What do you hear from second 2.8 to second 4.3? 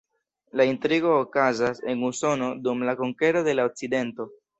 la konkero de la okcidento.